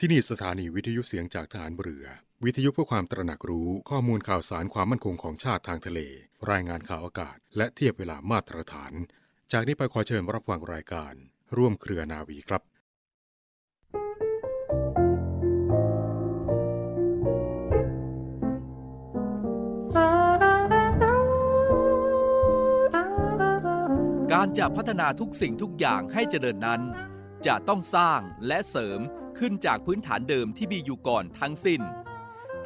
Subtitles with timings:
[0.00, 2.06] ที่นี่สถานีวิทยุเสียงจากฐานเรือ
[2.44, 6.00] วิทยุเพื่อความตระหนักรู้ข้อมูลข่าวสารความมั่นคงของชาติทางทะเล
[6.50, 8.92] รายงานข่าวอากาศ และเทียบเวลามาตรฐาน
[9.52, 11.12] จากนี้ไปขอเชิญรับฟังรายการ
[11.56, 12.62] ร่วมเครือนาวีครับ
[24.32, 26.82] การจะพัฒนาทุกสิ่งทุกอย่างให้เจริญนั้น
[27.46, 29.00] จะต้องสร้างและเสริม
[29.38, 31.80] ขึ้นจากพื้นฐานเดิมที่มีอยู่ก่อนทั้งสิ้น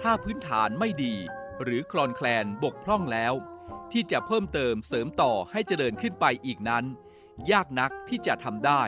[0.01, 1.15] ถ้าพื้นฐานไม่ดี
[1.63, 3.35] หรือคลอนแคลนบกพร่องแล้ว
[3.93, 6.85] ที่จะเพิ่มเติมเสริมต่อให้เจริญขึ้นไปอีกนั้น
[7.51, 8.83] ยากนักที่จะทำได้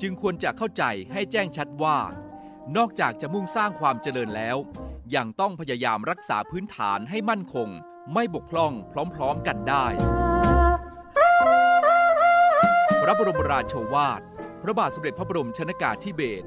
[0.00, 1.98] จึงควรจะเข้าใจให้แจ้งชัดว่า
[2.76, 4.56] นอกจากจะมุ่งสร้างความเจริญแล้ว
[5.16, 7.68] ยังต้องพยายามรักษาพื้นฐานให้มั่นคง
[8.14, 8.72] ไม่บกพร่อง
[9.14, 9.86] พร้อมๆกันได้
[13.02, 14.20] พระบรมราโชวาท
[14.62, 16.46] พระบาทสมเด็จพระบรมชนากาธิเบศร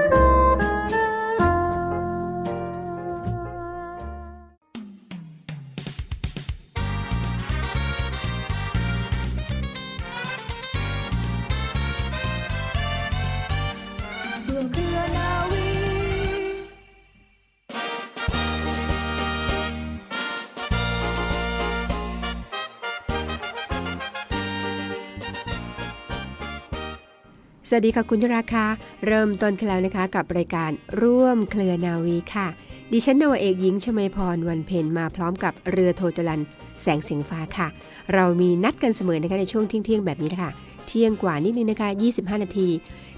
[27.73, 28.65] สวัสดีค่ะคุณยราคา
[29.07, 32.47] เริ่มต้นกันแล้วนะคะกับรายการร่วมเครือนาวีค่ะ
[32.91, 36.41] ดิฉันนวเอกหญิงชมาพรวันเพ็ญมาพร้อมกับเรือโทจรัน
[36.81, 37.67] แสงเสียงฟ้าค่ะ
[38.13, 40.51] เรามีนัดกันเสมอนะคะในช่วงเที่ยงๆแบบนี้นะคะ
[40.87, 42.67] เที่ยงกว่านิดนึงนะคะ 25 นาที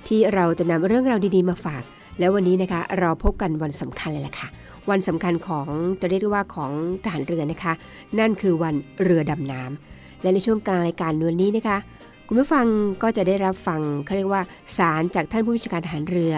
[0.07, 1.83] ที่เราจะนำเรื่องราวดีๆมาฝาก
[2.19, 4.47] แล้ววันนี้นะคะเราพบกันวันสำคัญเลยล่ะค่ะ
[4.89, 5.67] วันสำคัญของ
[6.01, 6.71] จะเรียกว่าของ
[7.03, 7.73] ทหารเรือนะคะ
[8.19, 11.77] นั่นคือวันเรือดำน้ำและในช่วงกลางรายการวันนี้นะคะ
[12.33, 12.67] คุณผู้ฟัง
[13.03, 14.41] ก็จะได้รับฟังเขาเรียกว่า
[14.77, 16.33] สารจากท่านผู้บัญชาการทหารเรือ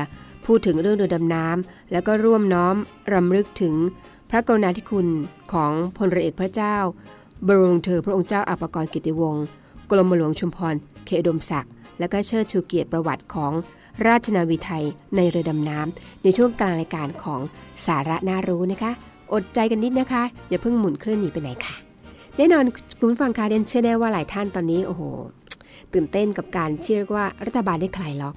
[0.45, 2.75] พูดถึงเรื่องเรือดำน้ำแล้วก็ร่วมน้อม
[3.13, 3.73] รำลึกถึง
[4.29, 5.07] พระกรุณาธิคุณ
[5.53, 6.75] ของพลเรือเอกพระเจ้า
[7.47, 9.45] บรมวงศ์เธอพระองค์เจ้าอภกรกิติวงศ์
[9.91, 10.75] กรมหลวงชุมพร
[11.05, 13.51] เขตดมศักดิ์และก็เชิดชูเกียรติประวัติของ
[14.07, 14.85] ราชนาวีไทย
[15.15, 17.41] ในเรือดำน้ำในช่วงกลางรายการของ
[17.85, 18.91] สาระน่ารู้นะคะ
[19.33, 21.75] อดใจกันนิดนะคะ อย่าเพิ่งหมุนเคลื่อนหนีไปไหนค่ะ
[22.37, 22.65] แน่นอน
[22.99, 25.03] คุณผู้ฟังคะเดนเชื่อแน่ว่าหลายท่านตอนนี้โอ้โห
[25.93, 28.35] ตื่นเต้นกับการที่เรียกว่ารัฐบาลได้คลายล็อก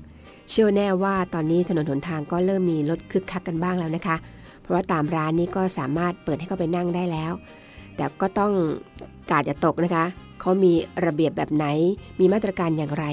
[0.51, 4.17] เชื่อแน่ว่าตอนนี้ถนนหนทางก็เริ่มมีรถคึกคักกันบ้างแล้วนะคะ
[4.61, 7.33] เพราะว่าตามร้านนี้ก็สามารถเปิดให้เข้าไปนั่งได้แล้ว
[7.97, 8.53] แต่ก็ต้อง
[9.31, 10.05] กาดอย่าตกนะคะ
[10.41, 10.73] เขามี
[11.07, 11.67] ระเบียบแบบไหน
[12.21, 13.05] มีมาตรการอย่างไร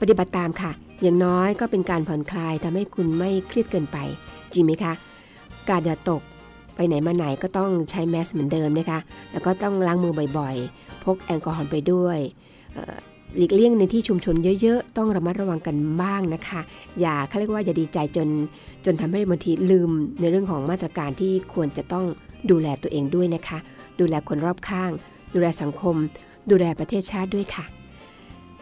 [0.00, 0.70] ปฏิบัติตามค่ะ
[1.02, 3.98] อย่างน้อยก็เป็นการผ่อนคลายทำให้คุณไม่เครียดเกินไป
[4.52, 4.92] จริงไหมคะ
[5.68, 6.22] กาดอย่าตก
[6.74, 8.98] ไปไหนมาไหนก็ต้องใช้แมสเหมือนเดิมนะคะ
[9.32, 12.18] แล้วก็ต้องล้างมือบ่อยๆ พกแอลกอฮอล์ไปด้วย
[13.36, 16.60] หลีกเลี่ยงในที่ชุมชนเยอะๆ ต้องระมัดระวังกันบ้างนะคะ
[17.00, 18.28] อย่าเขาเรียกว่าอย่าดีใจจน
[18.84, 22.04] จนทำให้บางทีลืมในเรื่องของมาตรการที่ควรจะต้อง
[22.50, 23.58] ดูแลตัวเองด้วยนะคะ
[24.00, 24.90] ดูแลคนรอบข้าง
[25.34, 25.96] ดูแลสังคม
[26.50, 27.64] ดูแลประเทศชาติด้วยค่ะ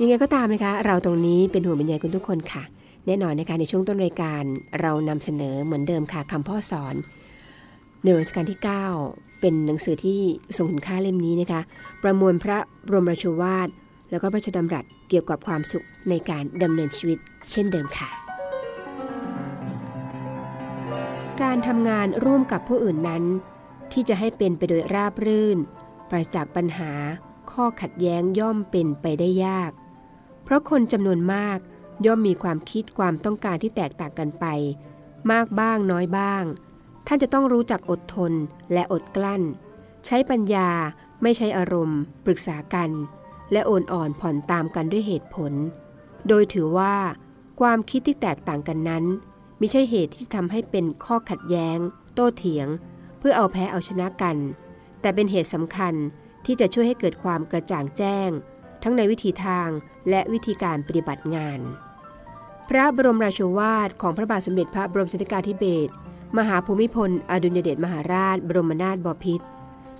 [0.00, 2.62] ยังไงก็ตามนะคะ เราตรงนี้เป็นห่วงเป็นใยคุณทุกคนค่ะ
[3.06, 4.42] แน่นอนนะคะในช่วงต้นรายการ
[4.80, 6.94] เรานำเสนอเหมือนเดิมค่ะคำพ่อสอน
[8.02, 8.60] ในรัชกาลที่
[9.00, 10.20] 9 เป็นหนังสือที่
[10.56, 11.60] ทรงคุณค่าเล่มนี้นะคะ
[12.02, 13.68] ประมวลพระบรมราชวาท
[14.10, 17.18] แล้วก็พระราชดำรัสเกี่ยวกับความสุขในการดำเนินชีวิต
[17.50, 18.08] เช่นเดิมค่ะ
[21.42, 23.24] การทำงานร่วมกับผู้อื่นนั้น
[23.92, 25.58] ที่จะให้เป็นไปโดยราบรื่น
[26.10, 26.92] ปราศจากปัญหา
[27.52, 29.70] ข้อขัดแย้งย่อมเป็นไปได้ยาก
[30.44, 31.58] เพราะคนจำนวนมาก
[32.06, 34.46] ย่อมมีความคิดความต้องการที่แตกต่างกันไป
[35.32, 36.44] มากบ้างน้อยบ้าง
[37.06, 38.32] ท่านจะต้องรู้จักอดทน
[38.72, 39.42] และอดกลั้น
[40.06, 40.70] ใช้ปัญญา
[41.22, 42.90] ไม่ใช้อารมณ์ ปรึกษากัน
[43.52, 45.52] และโอนอ่อนผ่อนตามกันด้วยเหตุผล
[46.28, 46.94] โดยถือว่า
[47.60, 49.04] ความคิดที่แตกต่างกันนั้น
[49.58, 51.78] ไม่ใช่เหตุที่ทำให้เป็นข้อขัดแย้ง
[52.14, 52.68] โต้เถียง
[53.18, 54.36] เพื่อเอาแพ้เอาชนะกัน
[55.00, 55.94] แต่เป็นเหตุสำคัญ
[56.46, 58.30] ที่จะช่วยให้เกิดความกระจ่างแจ้ง
[58.82, 59.68] ทั้งในวิธีทาง
[60.08, 61.60] และวิธีการปฏิบัติงาน
[62.68, 65.92] พระบรมราชวาทของพระบาทสมเด็จพระบรมชนกาธิเบศร
[66.38, 69.46] มหาภูมิพล อดุลยเดชมหาราช บรมนาถบพิตร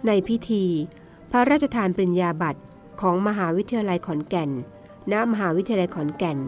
[0.06, 0.64] ในพิธี
[1.30, 2.60] พระราชทานปริญญาบัตร
[3.00, 4.50] ของมหาวิทยาลัยขอนแก่น
[5.12, 6.38] ณ มหาวิทยาลัยขอนแก่น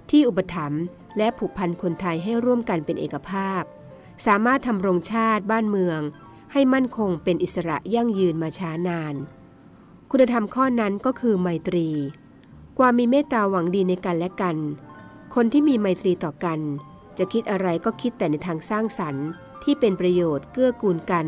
[0.09, 0.81] ที่อุปถัมภ์
[1.18, 3.62] และผูกพันคนไทยให้ร่วมกันเป็นเอกภาพ
[4.25, 6.00] สามารถทำรงชาติบ้านเมือง
[6.51, 9.16] ให้มั่นคงเป็นอิสระยั่งยืนมาช้านาน
[10.12, 11.88] คุณธรรมข้อนั้นก็คือไมตรี
[12.80, 14.57] ความมีเมตตาหวังดีในกันและกัน
[15.36, 16.60] คนที่มีไมตรีต่อกัน
[17.18, 19.28] จะคิดอะไรก็คิดแต่ในทางสร้างสรรค์
[19.63, 21.28] ที่เป็นประโยชน์เกื้อกูลกัน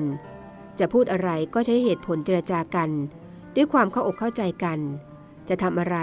[0.80, 2.90] จะพูดอะไรก็ใช้เหตุผลเจรจากัน
[3.56, 4.80] ด้วยความเข้าอกเข้าใจกัน
[5.50, 5.98] จะทำอะไร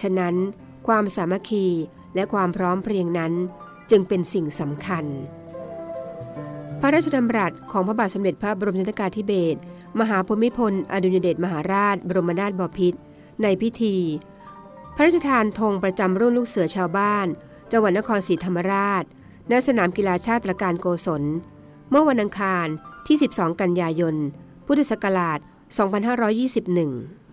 [0.00, 0.34] ฉะนั้น
[0.86, 1.66] ความสามัคคี
[2.14, 3.32] และความพร้อมเพรียงนั้น
[3.90, 5.04] จึงเป็นสิ่งสำคัญ
[6.80, 9.58] พระราชดำรัสของพระบาทสมเด็จพระบรมชนกาธิเบศร
[10.00, 12.98] มหาภูมิพล อดุลยเดชมหาราช บรมนาถบพิตร
[13.42, 13.96] ในพิธี
[14.94, 17.26] พระราชทานธงประจำรุ่นลูกเสือชาวบ้าน
[17.72, 19.04] จังหวัดนครศรีธรรมราช
[19.50, 21.22] ณ สนามกีฬาชาติตรการโกศล
[21.90, 22.66] เมื่อวันอังคาร
[23.06, 24.16] ที่ 12 กันยายน
[24.66, 25.38] พุทธศักราช
[26.14, 27.25] 2521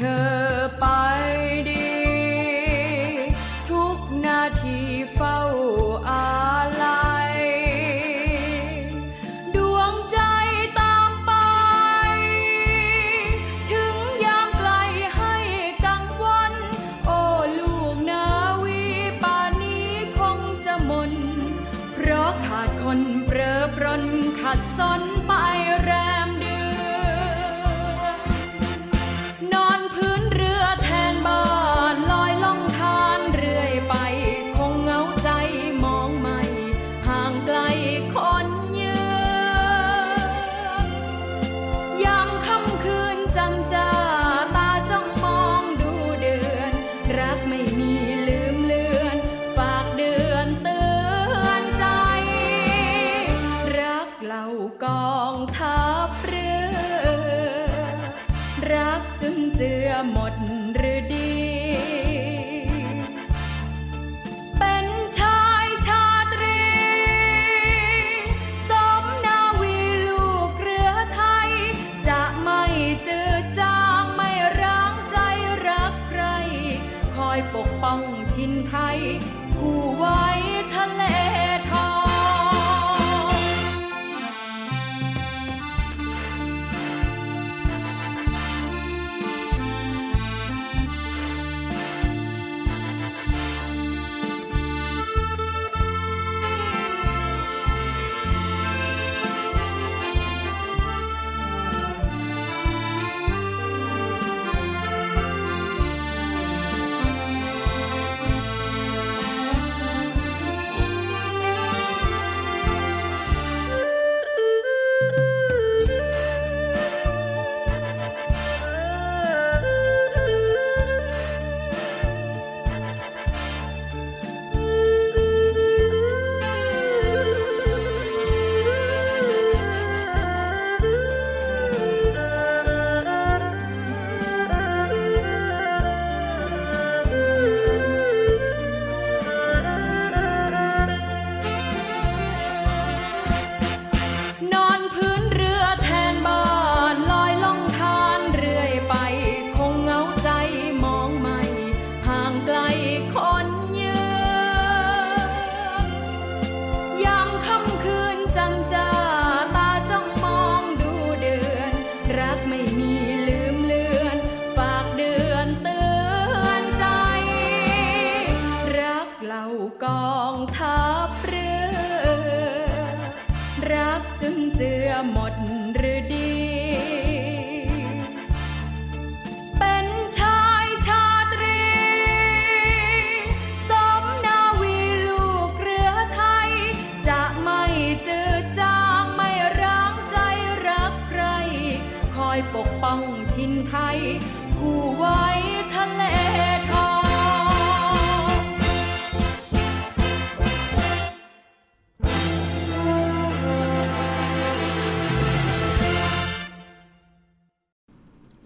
[0.00, 0.32] เธอ
[0.80, 0.86] ไป
[1.70, 1.90] ดี
[3.70, 4.78] ทุกนาที
[5.14, 5.40] เฝ้า
[6.10, 6.28] อา
[6.84, 7.38] ลัย
[9.56, 10.18] ดวงใจ
[10.80, 11.32] ตามไป
[13.70, 14.70] ถึงยามไกล
[15.16, 15.36] ให้
[15.86, 16.52] กังวล
[17.06, 17.20] โอ้
[17.58, 18.26] ลูกนา
[18.62, 18.82] วี
[19.22, 21.12] ป่านนี้คงจะมน
[21.94, 24.04] เพราะขาดคนเปรอปรน
[24.40, 25.32] ขัดสนไป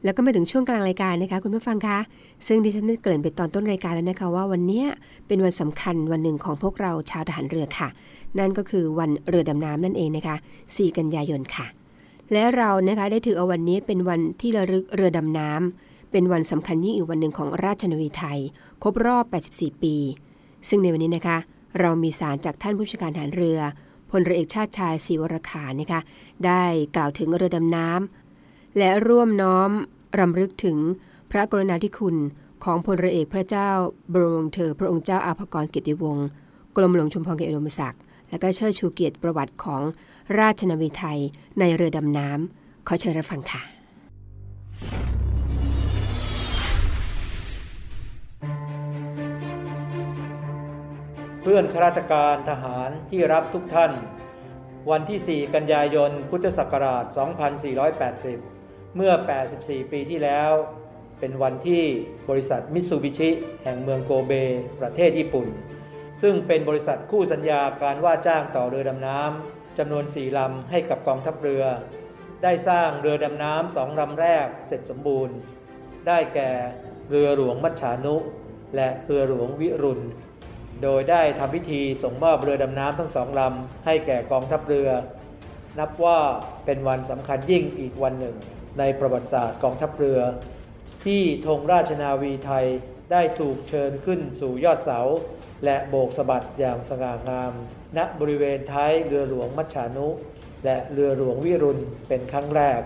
[0.04, 1.98] แล้วก็มาถึงช่วงกลางรายการนะคะ คุณผู้ฟังคะ
[2.46, 4.84] ซึ่งดิฉันได้เกริ่นไปตอนต้นรายการแล้วนะคะ ว่าวันนี้
[5.26, 7.88] เป็นวันสำคัญวันหนึ่งของพวกเราชาวทหารเรือค่ะ
[8.38, 11.66] นั่นก็คือวันเรือดำน้ำนั่นเองนะคะ 4 กันยายนค่ะ
[12.32, 18.38] และเรานะคะได้ถือเอาวันนี้เป็นวันที่ระลึกเรือดำน้ำเป็นวันสำคัญยิ่งอีกวันหนึ่งของราชนาวีไทย
[18.82, 19.96] ครบรอบ 84 ปี
[20.68, 21.38] ซึ่งในวันนี้นะคะ
[21.80, 23.60] เรามีสารจากท่านผู้จัดการทหารเรือ
[24.10, 26.00] พลเรือเอกชาติชายศรีวรขานะคะ
[26.46, 26.62] ได้
[26.96, 28.21] กล่าวถึงเรือดำน้ำ
[28.78, 29.70] และร่วมน้อม
[30.18, 30.78] รำลึกถึง
[31.30, 32.16] พระกรุณาธิคุณ
[32.64, 33.70] ของพลเรือเอกพระเจ้า
[34.12, 36.26] บรมวงศ์เธอ พระองค์เจ้าอาภกรกียรติวงศ์
[36.76, 39.82] กรมหลวงชุมพรเกียรติอุดมศักดิ์และก็เชิดชูเกียรติประวัติของ
[40.38, 41.18] ราชนาวีไทย
[41.58, 43.62] ในเรือดำน้ำขอเชิญรับฟังค่ะ
[51.42, 53.92] เพื่อนข้าราชการทหารที่รักทุกท่าน
[54.90, 58.51] วันที่ 4 กันยายน พุทธศักราช 2480
[58.96, 59.12] เมื่อ
[59.52, 60.52] 84 ปีที่แล้ว
[61.20, 61.84] เป็นวันที่
[62.30, 63.30] บริษัทมิตซูบิชิ
[63.64, 64.32] แห่งเมืองโกเบ
[64.80, 65.46] ประเทศญี่ปุ่น
[66.22, 71.64] ซึ่งเป็นบริษัทคู่สัญญาการว่าจ้างต่อเรือดำน้ำจำนวน4ลำให้กับกองทัพเรือ
[72.42, 75.36] ได้สร้างเรือดำน้ำสองลำแรกเสร็จสมบูรณ์
[76.06, 76.50] ได้แก่
[77.10, 78.16] เรือหลวงมัชชานุ
[78.76, 80.04] และเรือหลวงวิรุณ
[80.82, 84.88] โดยได้ทำพิธีส่งมอบเรือดำน้ำทั้งสองลำให้แก่กองทัพเรือ
[85.78, 86.18] นับว่า
[86.64, 88.36] เป็นวันสำคัญยิ่งอีกวันหนึ่ง
[88.78, 90.20] ในประวัติศาสตร์กองทัพเรือ
[91.04, 92.66] ที่ธงราชนาวีไทย
[93.12, 95.00] ได้ถูกเชิญขึ้นสู่ยอดเสา
[95.64, 97.52] และโบกสะบัดอย่างสง่างาม
[97.96, 100.08] ณบริเวณท้ายเรือหลวงมัชชานุ
[100.64, 102.80] และเรือหลวงวิรุณเป็นครั้งแรก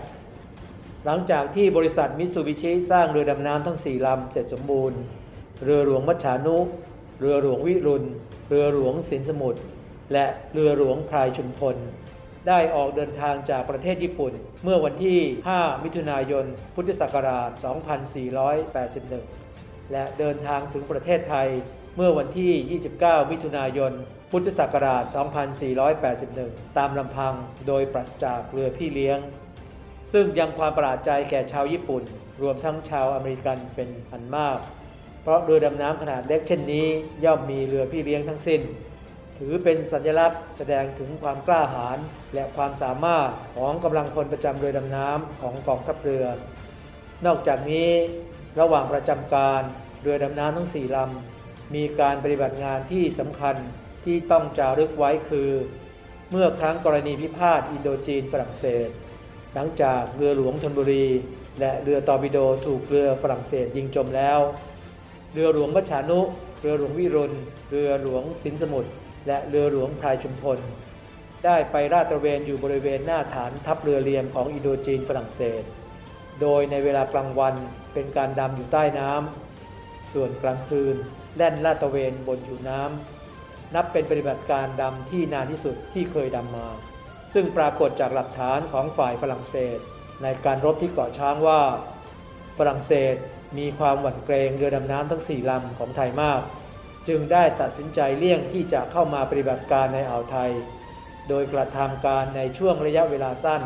[1.05, 4.99] หลังจากที่บริษัทมิตซูบิชิสร้างเรือดำน้ำทั้ง 4 ลำเสร็จสมบูรณ์
[5.63, 6.57] เรือหลวงมัชชานุ
[7.19, 8.05] เรือหลวงวิรุณ
[8.49, 9.61] เรือหลวงสินสมุทร
[10.13, 11.75] และเรือหลวงพรายชุมพล
[12.47, 15.19] ได้ออกเดินทางจากประเทศญี่ปุ่น เมื่อวันที่
[15.53, 17.49] 5 มิถุนายน พุทธศักราช
[19.11, 21.47] 2481 และเดินทางถึงประเทศไทย
[21.95, 23.91] เมื่อวันที่ 29 มิถุนายน
[24.31, 25.03] พุทธศักราช
[26.09, 27.33] 2481 ตามลำพัง
[27.67, 29.19] โดยปราศจากเรือพี่เลี้ยง
[30.11, 32.03] ซึ่งยังความประหลาดใจแก่ชาวญี่ปุ่น
[32.41, 34.59] รวมทั้งชาวอเมริกันเป็นอันมาก
[35.21, 36.87] เพราะเรือดำน้ำขนาดเล็กเช่นนี้
[37.25, 38.61] ย่อมมีเรือพี่เลี้ยงทั้งสิ้น
[39.37, 41.97] ถือเป็นสัญลักษณ์แสดงถึงความกล้าหาญ
[42.33, 46.25] และความสามารถของกำลังพลประจำเรือดำน้ำของกองทัพเรือ
[47.25, 47.89] นอกจากนี้
[48.59, 49.61] ระหว่างประจำการ
[50.01, 53.55] เรือดำน้ำทั้งสี่ลำมีการปฏิบัติงานที่สำคัญ
[54.05, 55.49] ที่ต้องจารึกไว้คือ
[56.31, 58.89] เมื่อครั้งกรณีพิพาทอินโดจีนฝรั่งเศส
[59.53, 61.07] หลังจากเรือหลวงธนบุรี
[61.59, 64.39] และเรือตอร์ปิโดถูกเรือฝรั่งเศสยิงจมแล้ว
[65.33, 66.19] เรือหลวงมัชานุ
[66.61, 67.33] เรือหลวงวิรุณ
[67.69, 68.91] เรือหลวงสินสมุทร
[69.27, 70.59] และเรือหลวงพรายชุมพล
[71.45, 75.63] ได้ไปราดตระเวนอยู่บริเวณหน้าฐานทัพเรือเรียมของอินโดจีนฝรั่งเศส
[76.41, 77.55] โดยในเวลากลางวัน
[77.93, 80.95] เป็นการดำอยู่ใต้น้ำ ส่วนกลางคืน
[81.35, 86.67] แล่นลาดตระเวนบนผิวน้ำ นับเป็นปฏิบัติการดำที่นานที่สุดที่เคยดำมา
[87.33, 89.77] ซึ่งปรากฏจากหลักฐานของฝ่ายฝรั่งเศส
[90.23, 91.61] ในการรบที่เกาะช้างว่า
[92.57, 93.15] ฝรั่งเศส
[93.57, 96.41] มีความหวั่นเกรงเรือดำน้ำทั้งสี่ลำของไทยมาก
[97.07, 100.51] จึงได้ตัดสินใจเลี่ยงที่จะเข้ามาปฏิบัติการในอ่าวไทย
[101.29, 103.61] โดยกระทำการในช่วงระยะเวลาสั้น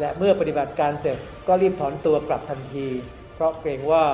[0.00, 1.18] และเมื่อปฏิบัติการเสร็จ
[1.48, 2.88] ก็รีบถอนตัวกลับทันที
[3.34, 4.04] เพราะเกรงว่า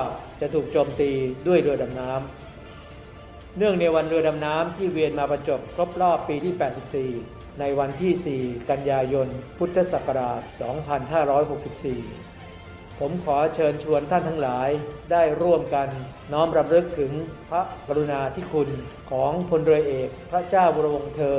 [0.41, 1.11] จะถูกโจมตี
[1.47, 10.41] ด้วยเรือดำน้ำเนื่องในวันเรือดำน้ำที่เวียนมาประจบครบรอบปีที่ 84 ในวันที่ 4 กันยายน พุทธศักราช
[11.21, 12.30] 2564
[13.03, 14.69] ผมขอเชิญชวนท่านทั้งหลาย
[15.11, 15.87] ได้ร่วมกัน
[16.33, 17.11] น้อมรำลึกถึง
[17.49, 18.69] พระกรุณาธิคุณ
[19.11, 21.37] ของพลเรือเอกพระเจ้าวรวงศ์เธอ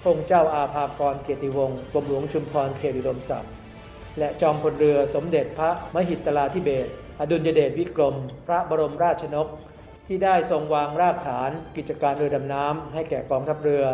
[0.00, 3.52] พระองค์เจ้าอาภากรเกียรติวงศ์กรมหลวงชุมพรเขตอุดมศักดิ์
[4.18, 6.88] และจอมพลเรือสมเด็จพระมหิตลาธิเบศ
[7.20, 8.16] อดุลยเดชวิกรม
[8.46, 9.48] พระบรมราชนก
[10.06, 13.84] ที่ได้ทรงวางรากฐานกิจการเรือดำน้ำให้แก่กองทัพเรือ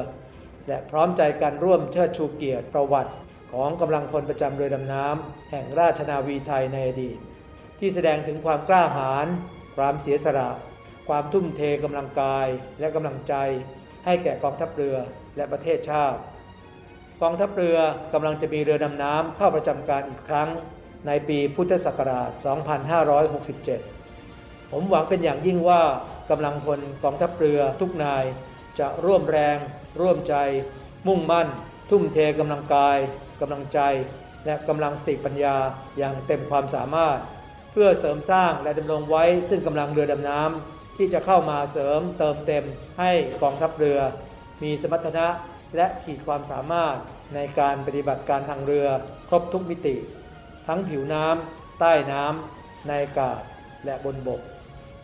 [0.68, 3.12] และพร้อมใจกันร่วมเชิดชูเกียรติประวัติ
[3.52, 7.18] ของกำลังพลประจำเรือดำน้ำแห่งราชนาวีไทยในอดีต
[7.78, 9.26] ที่แสดงถึงความกล้าหาญ
[9.76, 10.50] ความเสียสละ
[11.08, 12.46] ความทุ่มเทกำลังกาย
[12.80, 13.34] และกำลังใจ
[14.04, 14.96] ให้แก่กองทัพเรือ
[15.36, 16.20] และประเทศชาติ
[17.22, 17.78] กองทัพเรือ
[18.14, 20.48] กำลังจะมีเรือดำน้ำเข้าประจำการอีกครั้ง
[21.06, 22.30] ในปีพุทธศักราช
[23.90, 25.82] 2567 ผมหวังเป็นอย่างยิ่งว่า
[26.30, 28.24] กำลังพลกองทัพเรือทุกนาย
[28.80, 29.56] จะร่วมแรง
[30.00, 30.34] ร่วมใจ
[31.06, 31.48] มุ่งมั่น
[31.90, 32.98] ทุ่มเทกำลังกาย
[33.40, 33.80] กำลังใจ
[34.44, 35.56] และกำลังสติปัญญา
[35.98, 37.18] อย่างเต็มความสามารถ
[37.72, 42.64] เพื่อเสริมสร้างและดำรงไว้ซึ่งกำลังเรือดำน้ำที่จะเข้ามาเสริมเติมเต็ม
[42.98, 43.10] ให้
[43.42, 43.98] กองทัพเรือ
[44.62, 45.26] มีสมรรถนะ
[45.76, 46.96] และขีดความสามารถ
[47.34, 48.88] ในการปฏิบัติการทางเรือ
[49.28, 49.96] ครบทุกมิติ
[50.66, 53.40] ทั้งผิวน้ำใต้น้ำในอากาศ
[53.84, 54.40] และบนบก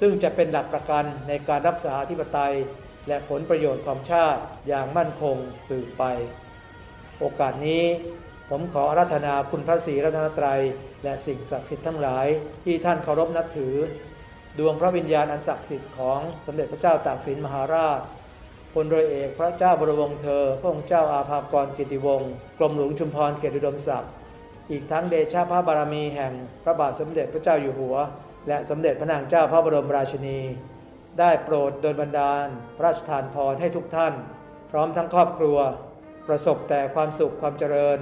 [0.00, 2.54] ซึ่งจะเป็นหลักประกันในการรักษาธิปไตย
[3.08, 5.36] และผลประโยชน์ของชาติอย่างมั่นคง
[5.68, 6.04] สืบไป
[7.18, 7.84] โอกาสนี้
[8.50, 10.60] ผมขออารัธนาคุณพระศรีรัตนตรัย
[11.04, 12.26] และสิ่งศักดิ์สิทธิ์ทั้งหลาย
[12.64, 13.74] ที่ท่านเคารพนับถือ
[14.58, 18.00] ดวงพระวิญญาณอันศักดิ์สิทธิ์ของสมเด็จพระเจ้าตากสินมหาราช
[18.72, 24.12] พลเรือเอกพระเจ้าบรมวงศ์เธอ พระองค์เจ้าอาภากรกิติวงศ์กรมหลวงชุมพรเขตอุดมศักดิ์
[24.70, 26.32] อีกทั้งเดชะพระบารมีแห่ง
[26.64, 27.96] พระบาทสมเด็จพระเจ้าอยู่หัว
[28.48, 30.40] และสมเด็จพระนางเจ้าพระบรมราชินี
[31.18, 34.14] ได้โปรดโดยบันดาล พระราชทานพรให้ทุกท่าน
[34.70, 35.58] พร้อมทั้งครอบครัว
[36.28, 37.98] ประสบแต่ความสุขความเจริญ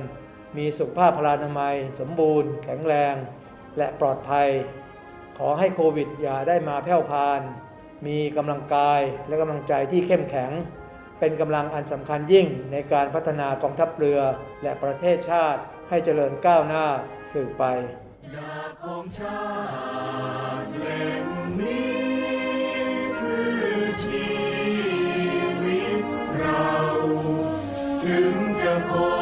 [0.57, 3.15] มีสุขภาพพลานามัย สมบูรณ์ แข็งแรง
[3.79, 4.49] และปลอดภัย
[5.39, 7.41] ขอให้โควิดอย่าได้มาแพร่พาน
[8.07, 10.51] มีกำลังกายและกำลังใจที่เข้มแข็ง
[11.19, 14.21] เป็นกำลังอันสำคัญยิ่งในการพัฒนากองทัพเรือ
[14.63, 16.87] และประเทศชาติให้เจริญก้าวหน้า
[17.33, 17.65] สืบไป
[18.83, 19.43] ของชา
[20.63, 21.29] ติเล่ม
[21.61, 21.93] นี้
[23.19, 24.29] คือชี
[25.63, 26.05] วิต
[26.39, 26.67] เรา
[28.05, 29.22] ถึงจะคง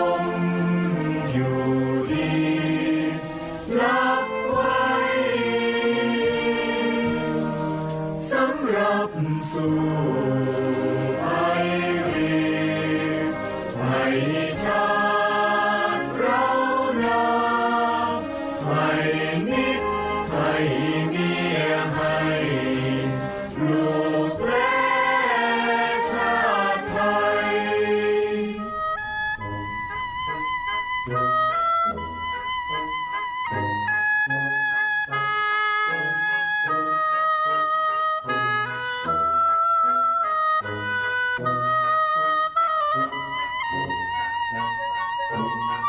[45.31, 45.80] ด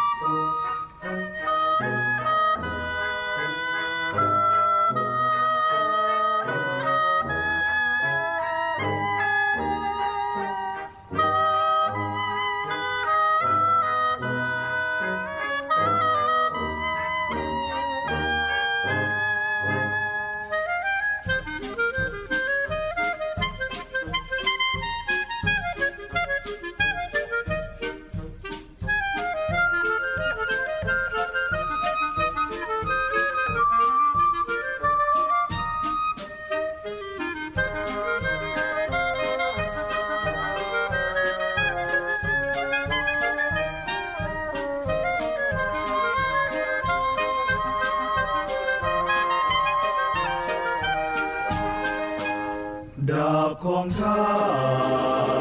[53.63, 54.17] ของชา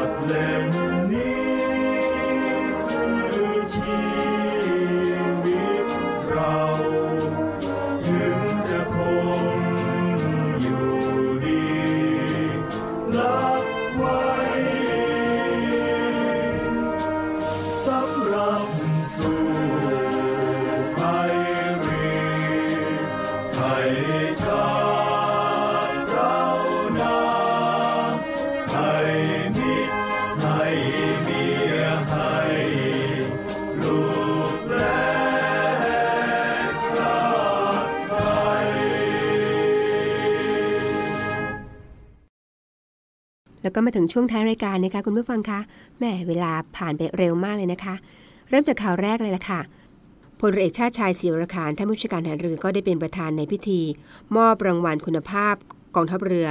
[43.71, 45.59] แล้วก็มาถึงช่วงท้ายรายการนะคะคุณผู้ฟังคะ
[45.97, 47.95] แหมเวลาผ่านไปเร็วมากเลยนะคะ
[48.49, 49.59] เริ่มจากข่าวแรกเลยละค่ะ
[50.41, 53.81] พลเอกชาติชายศิวรคารท่านผู้ชการทหารเรือก็ได้เป็นประธานในพิธี
[54.35, 55.55] มอบรางวัลคุณภาพ
[55.95, 56.47] กองทัพเรือ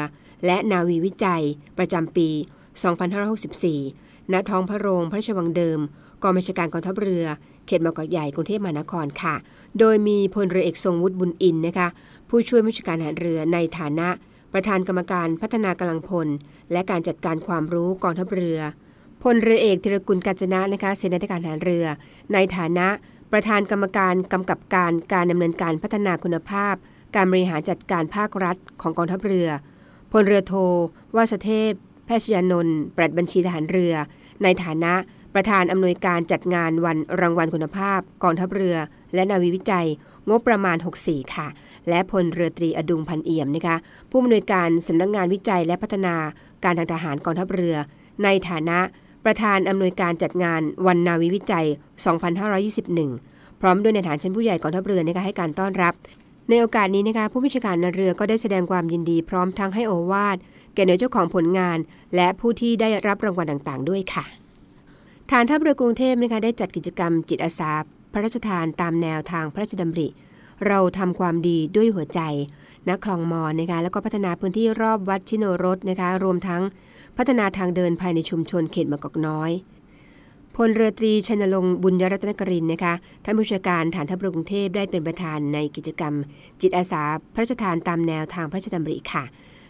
[0.46, 1.42] และนาวีวิจัย
[1.78, 2.28] ประจำปี
[3.10, 5.80] 2564 ณ ท้องพระโรงพระราชวังเดิม
[6.22, 7.24] กองบัญชาการกองทัพเรือ
[7.66, 9.34] เขตบากอกใหญ่กรุงเทพมหานครค่ะ
[9.78, 11.88] โดยมีพลเรือเอกทรงวุฒิบุญอินนะคะ
[12.28, 14.08] ผู้ช่วยผู้ชาการทหารเรือในฐานะ
[14.52, 16.28] ประธานกรรมการพัฒนากำลังพล
[16.72, 18.58] และการจัดการความรู้กองทัพเรือ
[19.22, 21.86] พลเรือเอกธีรกุลกาญจนะนะคะเสนาธิการทหารเรือ
[22.32, 22.88] ในฐานะ
[23.32, 26.74] ประธานกรรมการกำกับการการดำเนินการพัฒนาคุณภาพ
[27.16, 29.48] การบริหารจัดการภาครัฐของกองทัพเรือ
[30.12, 30.54] พลเรือโท
[31.16, 31.72] วาสเทพ
[32.06, 33.94] แพทยานนท์ปลัดบัญชีทหารเรือ
[34.42, 34.94] ในฐานะ
[35.34, 38.76] ประธานอำนวยการจัดงานวันรางวัลคุณภาพกองทัพเรือ
[39.14, 39.86] และนาวีวิจัย
[40.28, 41.48] งบประมาณ 64 ค่ะ
[41.88, 43.76] และพลเรือตรีอดุงพันเอี่ยมนะคะ
[44.10, 46.14] ผู้อำนวยการสำนักงานวิจัยและพัฒนา
[46.64, 47.76] การทางทหารกองทัพเรือ
[48.24, 48.78] ในฐานะ
[49.24, 51.66] ประธานอำนวยการจัดงานวันนาวีวิจัย
[52.62, 55.94] 2521 พร้อมด้วยในฐานชั้นผู้ใหญ่กองทัพเรือนะคะให้การต้อนรับ
[56.48, 60.36] ในโอกาสนี้นะคะผู้บัญชาการนาเรือก็ได้แสดงความยินดีพร้อมทั้งให้โอวาท
[60.74, 61.78] แก่หน่วยเจ้าของผลงาน
[62.16, 64.24] และผู้ที่ได้รับรางวัลต่างๆ ด้วยค่ะ
[65.30, 67.72] ฐานทัพเรือกรุงเทพนะคะได้จัดกิจกรรมจิตอาสา
[68.12, 70.08] พระราชทานตามแนวทางพระราชดำริ
[70.66, 72.20] เราทำความดีด้วยหัวใจ
[72.88, 76.62] ณคลองมอนนะคะแล้วก็พัฒนาพื้นที่รอบวัดชิโนรสนะคะรวมทั้ง
[77.16, 79.50] พัฒนาทางเดินภายในชุมชนเขตมะกอกน้อย
[80.56, 82.94] พลเรือตรีชนรงค์บุญยรัตนกรินนะคะ
[83.24, 86.14] ท่านผู้ชการฐานทัพเรือกรุงเทพได้เป็นประธานในกิจกรรม
[86.60, 87.02] จิตอาสา
[87.34, 89.24] พระราชทานตามแนวทางพระราชดำริค่ะ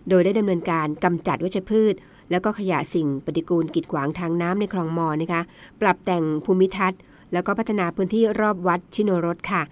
[0.09, 1.95] โดยได้ดำเนินการกำจัดวัชพืช
[2.31, 5.43] แล้วก็ขยะสิ่งปฏิกูลกีดขวางทางน้ำในคลองมอนะคะ
[5.81, 7.01] ปรับแต่งภูมิทัศน์
[7.33, 9.63] แล้วก็พัฒนาพื้นที่รอบวัดชิโนรสค่ะ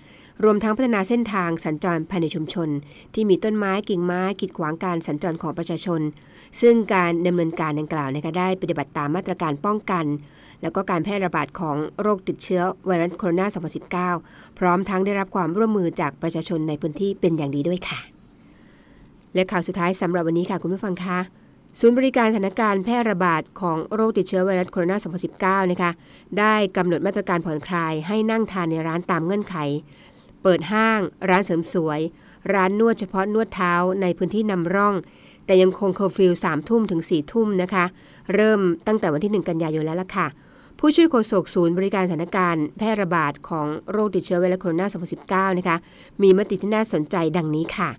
[0.45, 2.69] รวมทั้งพัฒนาเส้นทางสัญจรภายในชุมชน
[3.15, 6.01] ที่มีต้นไม้กิ่งไม้กีดขวางการสัญจรของประชาชน
[6.61, 10.05] ซึ่งการดำเนินการดังกล่าวนะคะได้ปฏิบัติตามมาตรการป้องกัน
[10.63, 18.01] แล้วก็การแพร่ระบาดของโรคติดเชื้อไวรัสโคโรนา 2019 พร้อมทั้งได้รับความร่วมมือจากประชาชนในพื้นที่เป็นอย่างดีด้วยค่ะ
[19.35, 21.19] และข่าวสุดท้ายสำหรับวันนี้ค่ะคุณผู้ฟังคะ
[21.81, 25.91] ศูนย์บริหารสถานการณ์แพร่ระบาดของโรคติดเชื้อไวรัสโคโรนา 2019 นะคะ
[26.39, 29.57] ได้กำหนดมาตรการผ่อนคลายให้นั่งทานในร้านตามเงื่อนไข
[30.43, 32.01] เปิดห้าง ร้านเสริมสวย
[32.55, 34.95] ร้านนวดเฉพาะนวดเท้าในพื้นที่นำร่อง
[35.47, 37.85] แต่ยังคงเคอร์ฟิวสามทุ่มถึงสี่ทุ่มนะคะ
[38.35, 40.27] เริ่มตั้งแต่วันที่ 1 กันยายนแล้วล่ะค่ะ
[40.79, 45.77] ผู้ช่วยโฆษกศูนย์บริหารสถานการณ์แพร่ระบาดของโรคติดเชื้อไวรัสโคโรนา 2019 นะคะ
[46.23, 47.91] มีมติที่น่าสนใจดังนี้ค่ะ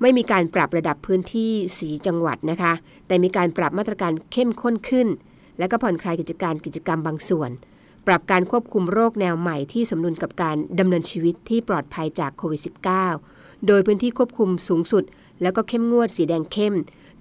[0.00, 2.72] ไม่มีการปรับระดับพื้นที่สีจังหวัดนะคะ
[3.06, 5.08] แต่มีการปรับมาตรการเข้มข้นขึ้น
[5.58, 7.50] และก็ผ่อนคลายกิจการกิจกรรมบางส่วน
[8.06, 12.60] ปรับการควบคุมโรคแนวใหม่ที่สมดุลกับการดำเนินชีวิตที่ปลอดภัยจากโควิด
[13.14, 15.04] -19 โดยพื้นที่ควบคุมสูงสุด
[15.42, 16.74] แล้วก็เข้มงวดสีแดงเข้ม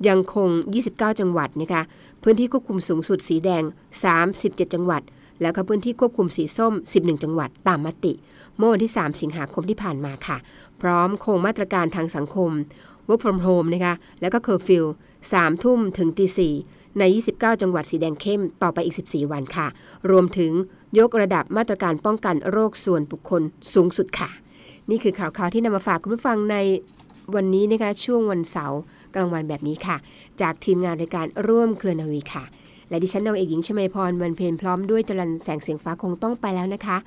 [0.08, 0.50] ยังคง
[0.86, 1.84] 29 จังหวัดนะคะ
[2.24, 3.64] พื้นที่ควบคุมสูงสุดสีแดง
[4.18, 5.02] 37 จังหวัด
[5.42, 8.14] แล้วก็พื้นที่ควบคุมสีส้ม 11 จังหวัดตามมติ
[8.58, 10.38] เมื่อวันที่ 3 สิงหาคมที่ผ่านมาค่ะ
[10.82, 12.52] พร้อมคงมาตรการทางสังคม
[13.08, 14.86] work from home นะคะแล้วก็เคอร์ฟิว
[15.24, 16.26] 3ทุ่มถึงตี
[16.64, 19.68] 4ใน 29 จังหวัดสีแดงเข้มต่อไปอีก 14 วันค่ะ
[20.12, 20.52] รวมถึง
[21.00, 23.42] ยกระดับมาตรการป้องกันโรคส่วนบุคคล
[23.74, 24.30] สูงสุดค่ะ
[24.90, 26.58] นี่คือข่าวข่าวที่นำมาฝากคุณผู้ฟังใน
[27.36, 28.80] วันนี้นะคะช่วงวันเสาร์
[29.16, 29.98] กลางวันแบบนี้ค่ะ
[30.42, 32.44] จากทีมงานรายการร่วมเครือนาวีค่ะ
[32.92, 36.98] และดิฉันนาวเอกหญิงชมาพรวันเพลพร้อมด้วยจรันแสงเสียงฟ้าคงต้องไปแล้วนะคะ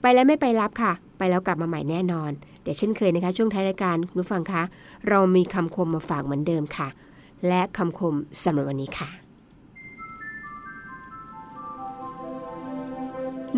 [0.00, 2.30] ไปแล้วไม่ไปรับค่ะ ไปแล้วกลับมาใหม่แน่นอน
[2.62, 4.62] แต่เช่นเคยนะคะ ช่วงท้ายรายการคุณผู้ฟังคะ
[5.08, 6.88] เรามีคำคมมาฝากเหมือนเดิมค่ะ
[7.46, 9.08] และคำคมสำหรับวันนี้ค่ะ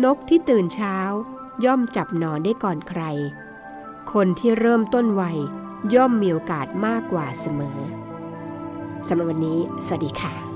[0.03, 0.97] นกที่ตื่นเช้า
[1.65, 3.01] ย่อมจับนอนได้ก่อนใคร
[4.13, 5.23] คนที่เริ่มต้นไว
[5.95, 7.77] ย่อมมีโอกาสมากกว่าเสมอ
[9.07, 10.52] สำหรับวันนี้ สวัสดีค่ะ